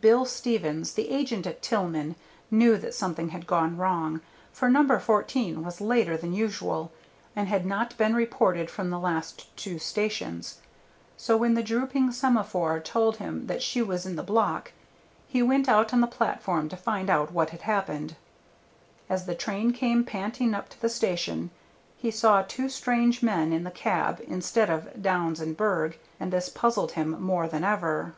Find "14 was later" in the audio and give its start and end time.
4.98-6.16